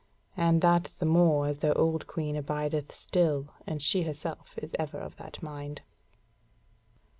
And 0.35 0.61
that 0.63 0.85
the 0.97 1.05
more 1.05 1.45
as 1.47 1.59
their 1.59 1.77
old 1.77 2.07
Queen 2.07 2.35
abideth 2.35 2.91
still, 2.91 3.53
and 3.67 3.83
she 3.83 4.01
herself 4.01 4.57
is 4.57 4.75
ever 4.79 4.97
of 4.97 5.15
that 5.17 5.43
mind." 5.43 5.81